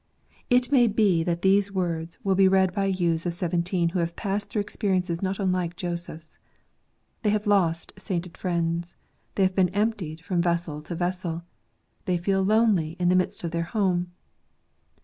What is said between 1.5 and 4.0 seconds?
words will be read by youths of seventeen who